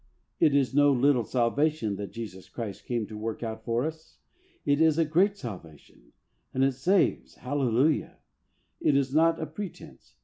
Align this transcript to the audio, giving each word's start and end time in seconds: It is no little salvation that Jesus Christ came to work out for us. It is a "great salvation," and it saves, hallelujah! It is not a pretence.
It 0.39 0.55
is 0.55 0.73
no 0.73 0.91
little 0.91 1.23
salvation 1.23 1.95
that 1.97 2.11
Jesus 2.11 2.49
Christ 2.49 2.85
came 2.85 3.05
to 3.05 3.15
work 3.15 3.43
out 3.43 3.63
for 3.63 3.85
us. 3.85 4.17
It 4.65 4.81
is 4.81 4.97
a 4.97 5.05
"great 5.05 5.37
salvation," 5.37 6.13
and 6.55 6.63
it 6.63 6.71
saves, 6.71 7.35
hallelujah! 7.35 8.17
It 8.79 8.97
is 8.97 9.13
not 9.13 9.39
a 9.39 9.45
pretence. 9.45 10.15